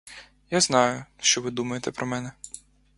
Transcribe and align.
Я 0.49 0.61
знаю, 0.61 1.05
що 1.19 1.41
ви 1.41 1.51
думаєте 1.51 1.91
про 1.91 2.07
мене. 2.07 2.31